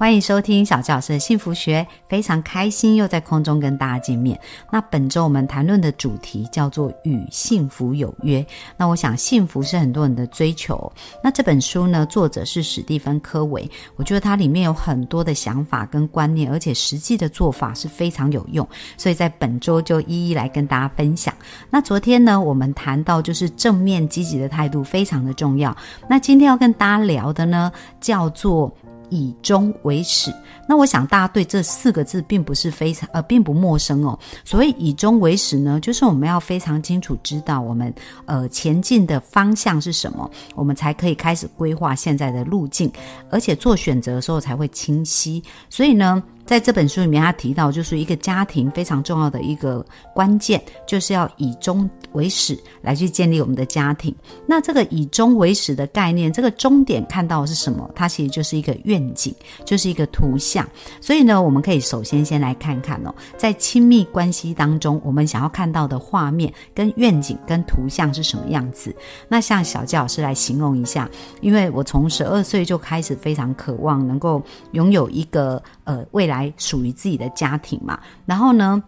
[0.00, 4.40] 欢迎收听小教师的幸福学，非常开心又在空中跟大家见面。
[4.72, 8.44] 那本周我们谈论的主题叫做“与幸福有约”。
[8.78, 10.90] 那我想，幸福是很多人的追求。
[11.22, 18.66] 那这本书呢，作者是史蒂芬·科维，我觉得它里面有很多的想法跟观念，而且实际的做法是非常有用。
[18.96, 21.34] 所以在本周就一一来跟大家分享。
[21.68, 25.76] 那昨天呢，我们谈到就是正面积极的态度非常的重要。
[26.08, 27.70] 那今天要跟大家聊的呢，
[28.00, 28.74] 叫做。
[29.10, 30.32] 以终为始，
[30.66, 34.18] 那我想大家对这四个字并不是非常呃，并不陌生哦。
[34.44, 37.92] 所谓以终为始呢，就是我们要非常清楚知道我们
[38.24, 42.90] 呃前进的方向是什么，我们才可以开始规划现在的路径，
[43.30, 45.42] 而且做选择的时候才会清晰。
[45.68, 46.22] 所以呢。
[46.50, 54.12] 在这本书里面，他提到就是一个家庭非常重要的一个关键，就是要以终为始来去建立我们的家庭。
[54.48, 57.88] 那这个以终为始的概念，这个终点看到的是什么？
[57.94, 59.32] 它其实就是一个愿景，
[59.64, 60.68] 就是一个图像。
[61.00, 68.92] 所以呢，我们可以首先先来看看哦，在亲密关系当中，我们想要看到的画面、跟愿景、跟图像是什么样子？
[69.28, 71.08] 那像小纪老师来形容一下，
[71.42, 76.39] 因为我从十二岁就开始非常渴望能够拥有一个呃未来。
[76.56, 78.82] 属于自己的家庭嘛，然后呢？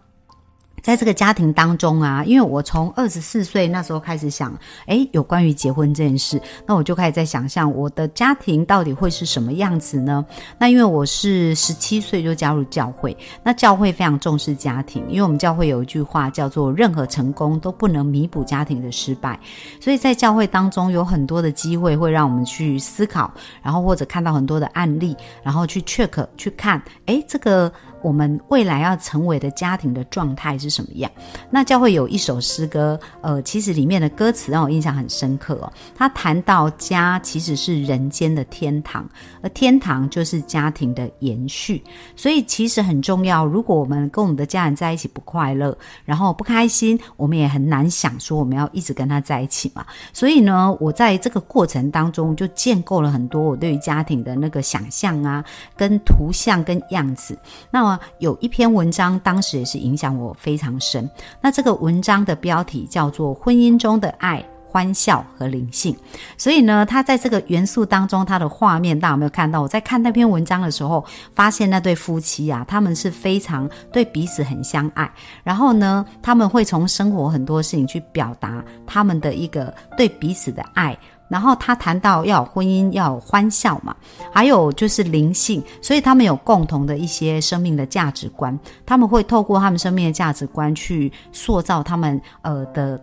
[0.83, 4.53] 在这个家庭当中啊，因为我从二十四岁那时候开始想，
[4.85, 10.23] 哎，有关于结婚这件事，那我就开始在想象我的家庭到底会是什么样子呢？
[10.57, 19.39] 那因为我是十七岁就加入教会，那教会非常重视家庭，因为我们教会有一句话叫做“任何成功都不能弥补家庭的失败”，
[19.79, 27.71] 所以在教会当中有很多的机会会让我们去思考，然后或者看到很多的案例，然后去 check 去看，哎，这个。
[28.03, 31.09] 我们未来要成为的家庭的状态是什么样？
[31.49, 35.71] 那教会有一首诗歌，呃，其实里面的歌词让我印象很深刻哦。
[35.95, 39.09] 他谈到家其实是人间的天堂，
[39.41, 41.81] 而天堂就是家庭的延续，
[42.15, 43.45] 所以其实很重要。
[43.45, 49.85] 如果我们跟我们的家人在一起不快乐，然后不开心，我们也很难想说我们要一直跟他在一起嘛。
[50.11, 55.43] 所以呢，我在这个过程当中就建构了很多我对于家庭的那个想象啊，
[55.77, 57.37] 跟图像跟样子。
[57.71, 61.09] 那我有一篇文章，当时也是影响我非常深。
[61.41, 65.93] 那这个文章的标题叫做《婚姻中的爱、欢笑和灵性》。
[66.35, 69.61] 所以呢，他在这个元素当中，他的画面，大家有没有看到？
[69.61, 75.07] 我在看那篇文章的时候，发现那对夫妻啊，他们是非常对彼此很相爱。
[75.43, 80.97] 然后呢，他们会从生活很多事情去表达他们的一个对彼此的爱。
[81.29, 83.95] 然后他谈到要有婚姻，要有欢笑嘛，
[84.31, 93.01] 还有就是灵性，所以他们有共同的一些生命的价值观，他们会透过他们生命的价值观去塑造他们呃的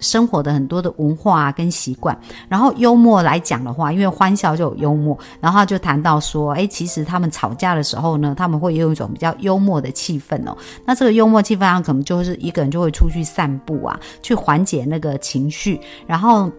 [0.00, 2.16] 生活的很多的文化啊跟习惯。
[2.48, 10.56] 然后幽默来讲的话，因为欢笑就有幽默，然后就谈到说，哎，其实他们吵架的时候呢，他们会有一种比较幽默的气氛哦。
[10.84, 16.50] 那这个幽默气氛上，可能就是一个人就会出去散步啊，去缓解那个情绪，然后。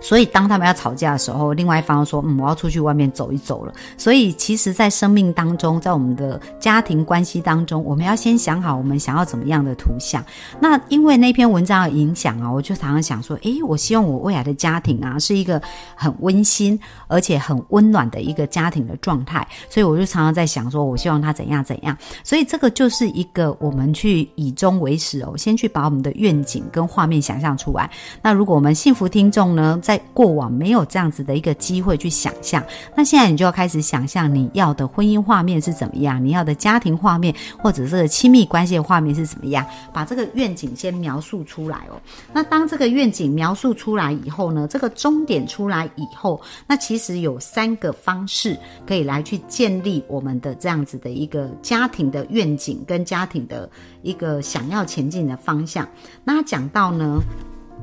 [0.00, 10.24] 所以，当他们要吵架的时候，另外一方说：“嗯，我要出去外面走一走了。”所以，其实，在生命当中，在我们的家庭关系当中，我们要先想好我们想要怎么样的图像。
[10.60, 15.60] 那因为那篇文章的影响啊，我就常常想说：“诶，我希望我未来的家庭啊，是一个
[15.96, 27.90] 很温馨而且很温暖的一个家庭的状态。”所以，我就常常在想说：“我希望他怎样怎样。”所以，这个就是一个我们去以终为始哦，先去把我们的愿景跟画面想象出来。
[28.22, 29.80] 那如果我们幸福听众呢？
[29.88, 32.62] 在过往没有这样子的一个机会去想象，
[32.94, 41.98] 那现在你就要开始想象你要的婚姻画面是怎么样，你要的家庭画面或者是亲密关系的画面是怎么样，把这个愿景先描述出来哦。
[42.34, 48.54] 那当这个愿景描述出来以后呢，这个终点出来以后，那其实有三个方式
[48.86, 53.66] 可以来去建立我们的这样子的一个家庭的愿景跟家庭的
[54.02, 55.88] 一个想要前进的方向。
[56.24, 57.22] 那讲到呢。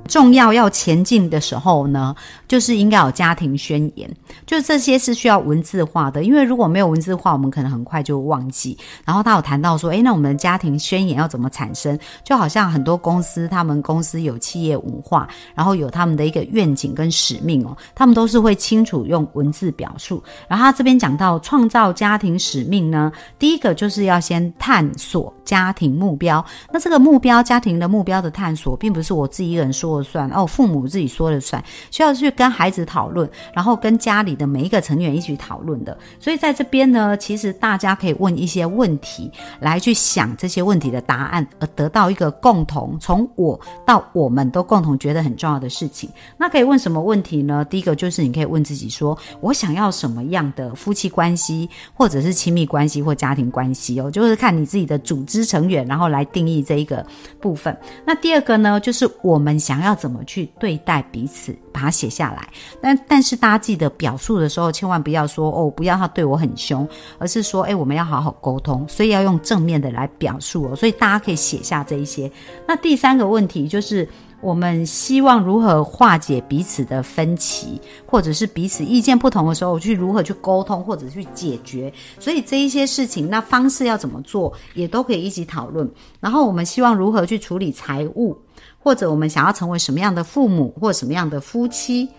[0.07, 2.16] 重要要前进的时候呢，
[2.48, 4.10] 就是应该有家庭宣言，
[4.46, 8.78] 就这些是需要文字化的，因为如果没有文字化，我们可能很快就忘记。
[9.04, 11.98] 然后他有谈到说，诶，那我们的家庭宣言要怎么产生？
[12.24, 20.24] 就好像很多公司，他们公司有企业文化，然后有他们的一个愿景跟使命哦，他们都是会清楚用文字表述。
[20.48, 26.46] 然后他这边讲到创造家庭使命呢，第一个就是要先探索家庭目标。
[26.72, 29.94] 那这个目标，家庭的目标的探索，并不是我自己一个人说。
[29.95, 35.97] 说了算，哦，父母自己说了算，需要去跟孩子讨论，然后跟家里的每一个成员一起讨论的。
[36.19, 46.09] 所以在这边呢，其实大家可以问一些问题，来去想这些问题的答案，而得到一个共同从我到我们都共同觉得很重要的事情。
[46.38, 47.63] 那可以问什么问题呢？
[47.65, 57.06] 第一个就是你可以问自己说，我想要什么样的夫妻关系，或者是亲密关系或家庭关系哦，就是看你自己的组织成员，然后来定义这一个
[57.39, 57.77] 部分。
[58.06, 62.50] 那第二个呢，就是我们想要要怎么去对待彼此，把它写下来。
[62.82, 66.88] 但但是大家记得表述的时候，千万不要说哦，不要他对我很凶，
[67.18, 70.76] 而是说，哎，我们要好好沟通，所以要用正面的来表述哦。
[70.76, 72.30] 所以大家可以写下这一些。
[72.68, 74.08] 那第三个问题就是。
[74.42, 81.92] 我们希望如何化解彼此的分歧，或者是彼此意见不同的时候，去如何去沟通或者去解决。
[82.20, 85.90] 所以这一些事情，那方式要怎么做，也都可以一起讨论。
[86.20, 88.38] 然后我们希望如何去处理财务，
[88.80, 92.10] 或者我们想要成为什么样的父母或什么样的夫妻，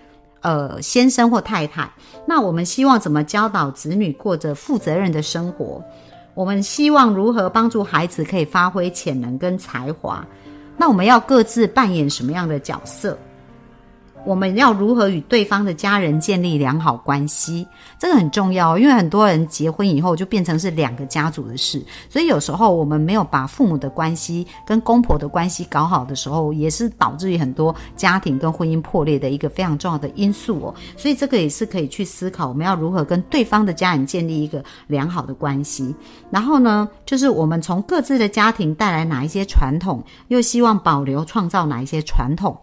[0.41, 1.91] 呃，先生或太太。
[2.27, 5.83] 那我们希望怎么教导子女过着负责任的生活？
[6.35, 10.27] 我们希望如何帮助孩子可以发挥潜能跟才华？
[10.77, 13.17] 那我们要各自扮演什么样的角色？
[14.27, 17.65] 我们要如何与对方的家人建立良好关系？
[17.97, 21.81] 这个很重要，因为很多人结婚以后就变成是两个家族的事，
[22.11, 30.75] 所以有时候我们没有把父母的关系跟公婆的关系搞好的时候，也是导致于很多家庭跟婚姻破裂的一个非常重要的因素哦。
[30.97, 35.95] 所以这个也是可以去思考，我们要如何跟对方的家人建立一个良好的关系。
[36.31, 42.57] 然后呢，就是我们从各自的家庭带来哪一些传统，又希望保留创造哪一些传统。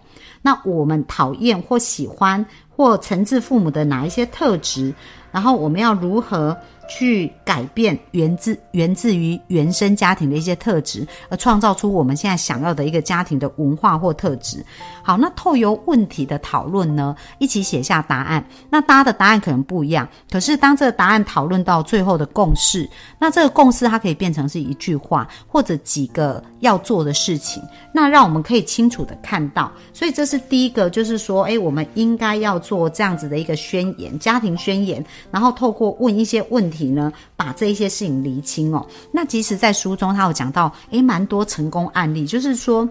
[0.44, 4.94] 那我们讨厌或喜欢或惩治父母的哪一些特质？
[5.32, 6.56] 然后我们要如何？
[6.88, 14.64] 去改变源自源自于原生家庭的一些特质，而创造出我们现在想要的一个家庭的文化或特质。
[15.02, 18.46] 好，那透由问题的讨论呢，一起写下答案。
[18.70, 27.64] 那大家的答案可能不一样，可是当这个答案讨论到最后的共识，那这个共识它可以变成是一句话或者几个要做的事情，
[27.94, 29.72] 那让我们可以清楚的看到。
[29.94, 36.74] 所以这是第一个，就是说，诶，我们应该要做这样子的一个宣言，家庭宣言，然后透过问一些问。
[36.74, 38.86] 题呢，把这一些事情厘清哦。
[39.12, 42.88] 那其实在书中，他有讲到，诶，蛮多成功案例，就是说。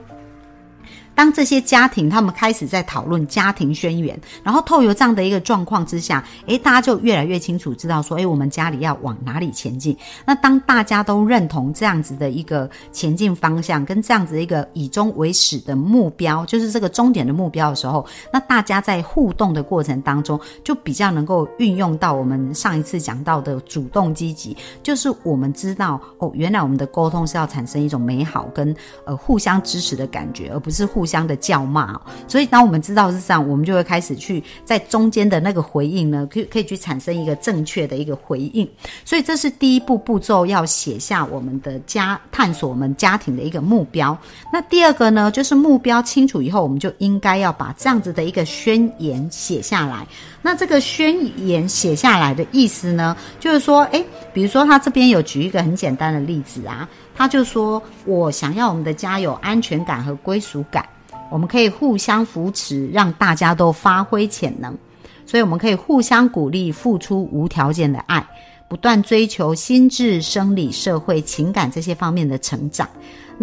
[1.14, 9.94] 当这些家庭他们开始在讨论家庭宣言，然后透由这样的一个状况之下，诶，大家就越来越清楚知道说，诶，我们家里要往哪里前进。
[10.24, 28.74] 那当大家都认同这样子的一个前进方向，跟这样子一个以终为始的目标，就是这个终点的目标的时候，那大家在互动的过程当中，就比较能够运用到我们上一次讲到的主动积极，就是我们知道哦，原来我们的沟通是要产生一种美好跟
[29.04, 31.01] 呃互相支持的感觉，而不是互。
[31.02, 38.68] 互相的叫骂，所以当我们知道是这样，我们就会开始去在中间的那个回应呢，可以可以去产生一个正确的一个回应。
[39.04, 44.16] 所以这是第一步步骤，要写下我们的家探索我们家庭的一个目标。
[44.52, 50.06] 那第二个呢，就是目标清楚以后，我们就应该要把这样子的一个宣言写下来。
[50.40, 51.16] 那这个宣
[51.48, 56.88] 言写下来的意思呢，就是说，诶，比如说他这边有举一个很简单的例子啊。
[57.14, 60.84] 他就说：“我想要我们的家有安全感和归属感，
[61.30, 64.76] 我们可以互相扶持，让大家都发挥潜能。
[65.24, 68.26] 所以我们可以互相鼓励，付出无条件的爱，
[68.68, 72.88] 不断追求心智、生理、社会、情感这些方面的成长。”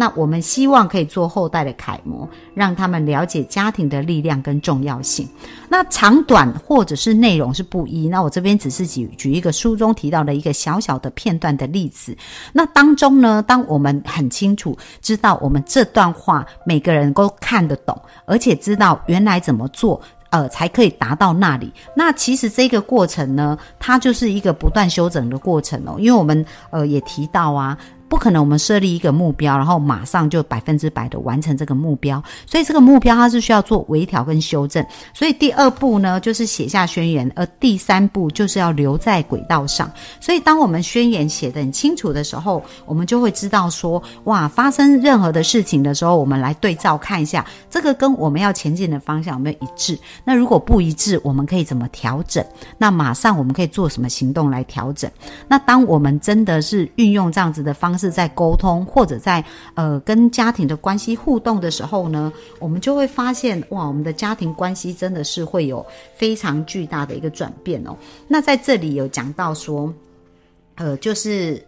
[0.00, 5.28] 那我们希望可以做后代的楷模，让他们了解家庭的力量跟重要性。
[5.68, 8.08] 那长短或者是内容是不一。
[8.08, 12.16] 那我这边只是举举一个书中提到的一个小小的片段的例子。
[12.50, 21.70] 那当中呢，当我们很清楚知道我们这段话每个人都看得懂，而且知道原来怎么做，呃，才可以达到那里。
[21.94, 25.96] 那其实这个过程呢，它就是一个不断修整的过程哦。
[25.98, 27.76] 因为我们呃也提到啊。
[28.10, 32.20] 不可能，我们设立一个目标，然后马上就百分之百的完成这个目标。
[32.44, 34.84] 所以这个目标它是需要做微调跟修正。
[35.14, 39.88] 所以第二步呢，就是写下宣言，而第三步就是要留在轨道上。
[40.18, 49.96] 所以当我们宣言写得很清楚的时候，我们就会知道说，哇，发生任何的事情的时候，我们来对照看一下，这个跟我们要前进的方向有没有一致？
[50.24, 52.44] 那如果不一致，我们可以怎么调整？
[52.76, 55.08] 那马上我们可以做什么行动来调整？
[55.46, 67.94] 那当我们真的是运用这样子的方，是在沟通或者在呃跟家庭的关系互动的时候呢，我们就会发现哇，我们的家庭关系真的是会有非常巨大的一个转变哦。
[68.26, 69.92] 那在这里有讲到说，
[70.76, 71.62] 呃，就是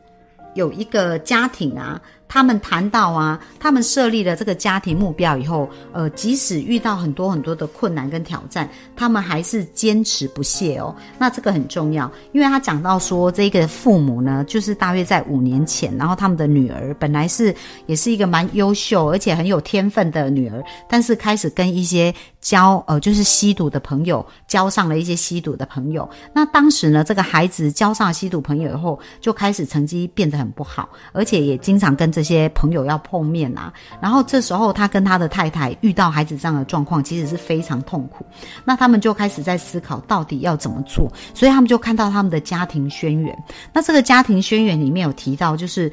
[0.54, 2.00] 有一个家庭啊。
[2.32, 10.96] 他们谈到啊，他们设立了这个家庭目标以后，呃，即使遇到很多很多的困难跟挑战，他们还是坚持不懈哦。
[11.18, 26.08] 那这个很重要，因为他讲到说，这个父母呢，就是大约在五年前，然后他们的女儿本来是也是一个蛮优秀而且很有天分的女儿，但是开始跟一些交呃就是吸毒的朋友交上了一些吸毒的朋友。
[26.32, 33.72] 那当时呢，这个孩子交上吸毒朋友以后，就开始成绩变得很不好，而且也经常跟这些朋友要碰面啊。
[34.00, 38.24] 然后这时候他跟他的太太遇到孩子这样的状况，其实是非常痛苦。
[38.64, 43.44] 那他们就开始在思考到底要怎么做，所以他们就看到他们的家庭宣言。
[43.72, 45.90] 那这个家庭宣言里面有提到，就是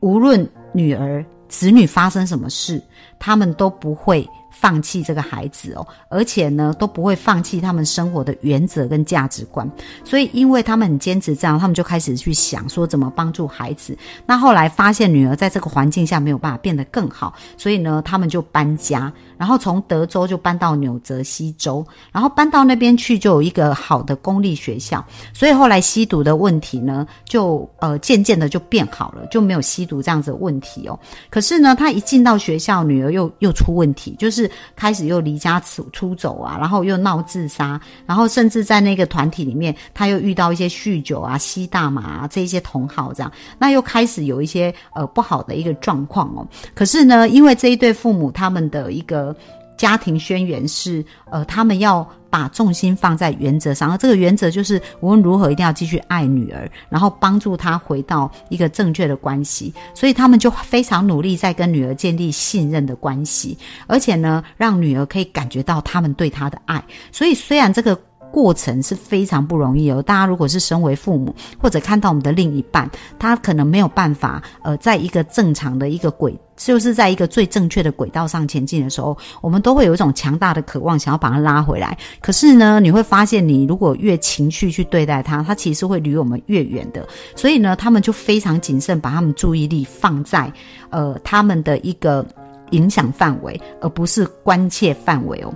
[0.00, 2.82] 无论女儿、子女发生什么事，
[3.18, 4.28] 他们都不会。
[4.60, 9.66] 放弃这个孩子哦，而且呢都不会放弃他们生活的原则跟价值观。
[10.04, 13.96] 所以，因为他们很坚持这样，他们就开始去想说怎么帮助孩子。
[14.26, 25.02] 那后来发现女儿在这个环境下没有办法变得更好，所以呢，他们就搬家，然后从德州就搬到纽泽西州，然后搬到那边去就有一个好的公立学校。
[25.32, 30.98] 所以后来吸毒的问题呢，就呃渐渐的就变好了，就没有吸毒这样子的问题哦。
[31.30, 34.49] 可是呢，他一进到学校，女儿又又出问题，就是。
[34.76, 46.46] 开始又离家出出走啊，然后又闹自杀，然后甚至在那个团体里面，他又遇到一些酗酒啊、吸大麻啊这些同好这样，那又开始有一些呃不好的一个状况哦。
[46.74, 49.34] 可是呢，因为这一对父母他们的一个。
[49.80, 59.72] 家庭宣言是，呃，他们要把重心放在原则上，而这个原则就是无论如何一定要继续爱女儿，然后帮助她回到一个正确的关系。
[59.94, 63.56] 所以他们就非常努力在跟女儿建立信任的关系，
[63.86, 66.84] 而且呢，让女儿可以感觉到他们对她的爱。
[67.10, 67.98] 所以虽然这个。
[68.32, 70.00] 过程是非常不容易哦。
[70.02, 81.96] 大家如果是身为父母，或者看到我们的另一半，他可能没有办法，呃，在一个正常的一个轨，就是在一个最正确的轨道上前进的时候，我们都会有一种强大的渴望，想要把他拉回来。
[82.20, 87.06] 可是呢，你会发现，你如果越情绪去对待他，他其实会离我们越远的。
[87.34, 90.52] 所以呢，他们就非常谨慎，把他们注意力放在
[90.90, 92.24] 呃他们的一个
[92.70, 95.52] 影响范围，而不是关切范围哦。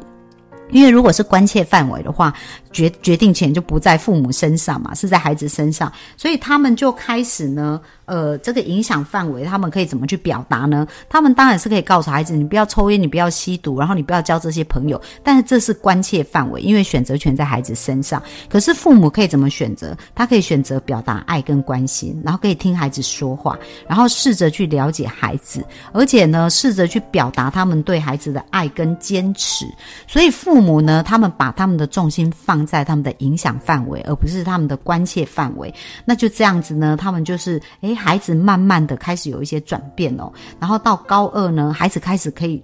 [0.70, 2.32] 因为如果是关切范围的话，
[2.72, 7.80] 决决定权就不在父母身上嘛，是在孩子身上，所以他们就开始呢。
[8.06, 10.86] 呃，这个影响范围，他们可以怎么去表达呢？
[11.08, 15.00] 他们当然是可以告诉孩子，你不要抽烟，你不要吸毒，然后你不要交这些朋友。
[15.22, 18.22] 但是这是关切范围，因为选择权在孩子身上。
[18.48, 19.96] 可是父母可以怎么选择？
[20.14, 23.58] 他可以选择表达爱跟关心，然后可以听孩子说话，
[23.88, 29.64] 然后试着去了解孩子，而且呢，试着去表达他们对孩子的爱跟坚持。
[30.06, 35.72] 所以父母呢，他们把他们的重心放在他们的影响范围，而不是他们的关切范围。
[36.04, 37.93] 那就这样子呢，他们就是诶。
[37.94, 42.62] 孩子慢慢的开始有一些转变哦，然后到高二呢，孩子开始可以，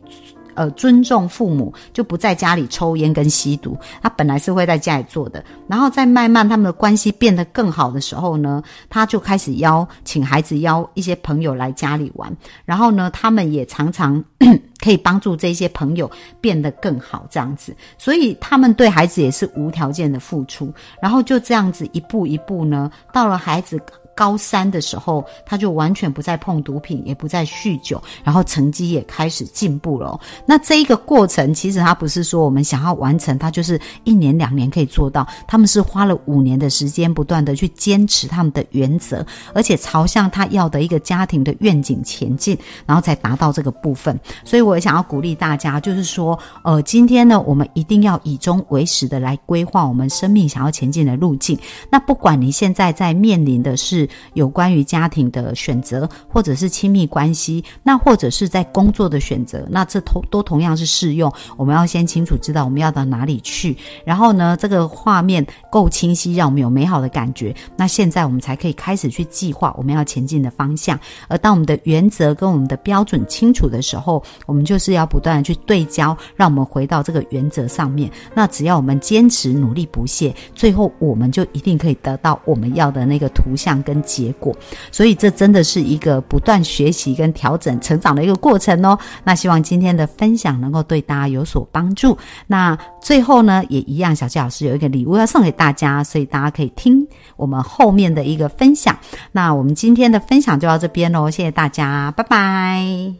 [0.54, 3.76] 呃，尊重父母，就不在家里抽烟跟吸毒。
[4.02, 12.30] 他本来是会在家里做的，然后在慢慢他们的关系变得更好的时候呢，他就开始邀请孩子邀一些朋友来家里玩，
[12.64, 14.22] 然后呢，他们也常常
[14.82, 16.10] 可以帮助这些朋友
[16.40, 23.80] 变得更好，这样子，所以他们对孩子也是无条件的付出，然后就这样子一步一步呢，到了孩子。
[24.20, 30.20] 高三的时候，他就完全不再碰毒品，也不再酗酒，然后成绩也开始进步了。
[30.44, 35.26] 那这一个过程，其实他不是说我们想要完成，他就是一年两年可以做到。
[35.48, 39.24] 他们是花了五年的时间，不断的去坚持他们的原则，
[39.54, 44.20] 而且朝向他要的一个家庭的愿景前进，然后才达到这个部分。
[44.44, 51.58] 所以我也想要鼓励大家，就是说，呃，今天呢，我们一定要以终为始的来规划我们生命想要前进的路径。
[51.90, 54.09] 那不管你现在在面临的是。
[54.34, 61.32] 有关于家庭的选择，或者是亲密关系，那或者是在工作的选择，那这同都同样是适用。
[61.56, 67.54] 我们要先清楚知道我们要到哪里去，然后呢，这个画面够清晰，让我们有美好的感觉。
[67.76, 70.98] 那现在我们才可以开始去计划我们要前进的方向。
[71.28, 78.10] 而当我们的原则跟我们的标准清楚的时候，我们就是要不断的去对焦，让我们回到这个原则上面。
[78.34, 84.00] 那只要我们坚持努力不懈，最后我们就一定可以得到我们要的那个图像跟。
[84.10, 84.52] 结果，
[84.90, 88.98] 所以这真的是一个不断学习跟调整、成长的一个过程哦。
[89.22, 92.16] 那希望今天的分享能够对大家有所帮助。
[92.48, 97.06] 那最后呢，也一样，小纪老师有一个礼物要送给大家，所以大家可以听
[97.36, 98.98] 我们后面的一个分享。
[99.30, 103.14] 那我们今天的分享就到这边喽，谢谢大家，拜拜。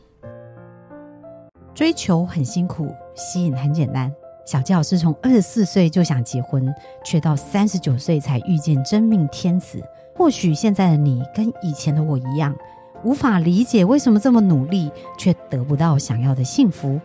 [1.73, 4.11] 追求很辛苦，吸引很简单。
[4.47, 6.75] 小纪老师从二十四岁就想结婚，
[7.05, 9.81] 却到三十九岁才遇见真命天子。
[10.21, 12.55] 或许现在的你跟以前的我一样，
[13.05, 17.01] 无法理解为什么这么努力却得不到想要的幸福。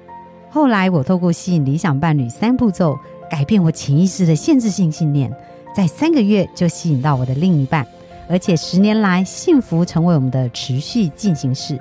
[0.50, 5.34] 后来，我透过吸引理想伴侣三步骤，改变我潜意识的限制性信念，
[5.74, 7.88] 在三个月就吸引到我的另一半，
[8.28, 11.80] 而且十年来，幸福成为我们的持续进行式。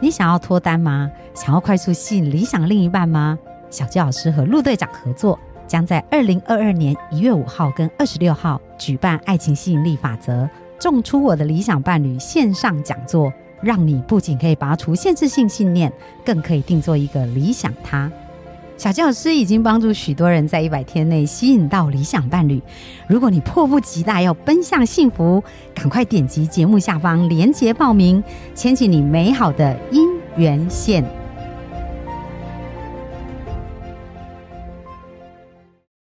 [0.00, 1.10] 你想要脱单吗？
[1.34, 3.38] 想要快速吸引理想另一半吗？
[3.68, 10.44] 小纪老师和陆队长合作，将在二零二二年一月五号跟二十六号举办《爱情吸引力法则》。
[10.80, 15.92] 种出我的理想伴侣线上讲座，让你不仅可以拔除限制性信念，
[16.24, 18.10] 更可以定做一个理想他。
[18.76, 22.62] 小教师已经帮助许多人在一百天内吸引到理想伴侣。
[23.08, 25.42] 如果你迫不及待要奔向幸福，
[25.74, 28.22] 赶快点击节目下方链接报名，
[28.54, 31.04] 牵起你美好的姻缘线。